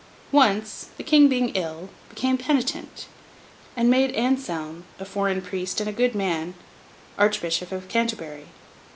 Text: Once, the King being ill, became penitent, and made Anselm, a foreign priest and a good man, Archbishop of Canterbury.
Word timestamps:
Once, 0.31 0.87
the 0.97 1.03
King 1.03 1.27
being 1.27 1.49
ill, 1.49 1.87
became 2.09 2.35
penitent, 2.35 3.05
and 3.77 3.87
made 3.87 4.15
Anselm, 4.15 4.83
a 4.99 5.05
foreign 5.05 5.43
priest 5.43 5.79
and 5.79 5.87
a 5.87 5.93
good 5.93 6.15
man, 6.15 6.55
Archbishop 7.19 7.71
of 7.71 7.87
Canterbury. 7.87 8.47